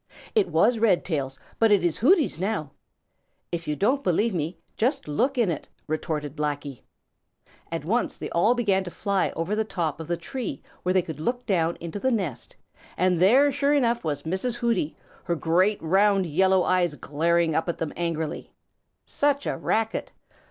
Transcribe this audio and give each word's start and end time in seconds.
"It 0.33 0.47
was 0.49 0.79
Redtail's, 0.79 1.37
but 1.59 1.71
it 1.71 1.83
is 1.83 1.99
Hooty's 1.99 2.39
now. 2.39 2.71
If 3.51 3.67
you 3.67 3.75
don't 3.75 4.03
believe 4.03 4.33
me, 4.33 4.57
just 4.75 5.07
look 5.07 5.37
in 5.37 5.51
it," 5.51 5.67
retorted 5.85 6.35
Blacky. 6.35 6.81
At 7.71 7.85
once 7.85 8.17
they 8.17 8.31
all 8.31 8.55
began 8.55 8.83
to 8.83 8.89
fly 8.89 9.29
over 9.35 9.55
the 9.55 9.63
top 9.63 9.99
of 9.99 10.07
the 10.07 10.17
tree 10.17 10.63
where 10.81 10.91
they 10.91 11.03
could 11.03 11.19
look 11.19 11.45
down 11.45 11.75
into 11.79 11.99
the 11.99 12.09
nest 12.11 12.55
and 12.97 13.19
there, 13.21 13.51
sure 13.51 13.75
enough, 13.75 14.03
was 14.03 14.23
Mrs. 14.23 14.55
Hooty, 14.55 14.97
her 15.25 15.35
great, 15.35 15.79
round, 15.83 16.25
yellow 16.25 16.63
eyes 16.63 16.95
glaring 16.95 17.53
up 17.53 17.69
at 17.69 17.77
them 17.77 17.93
angrily. 17.95 18.51
Such 19.05 19.45
a 19.45 19.55
racket! 19.55 20.13